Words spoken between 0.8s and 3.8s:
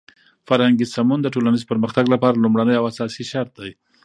سمون د ټولنیز پرمختګ لپاره لومړنی او اساسی شرط دی.